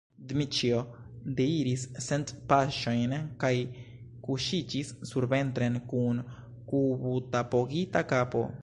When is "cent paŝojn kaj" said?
2.05-3.53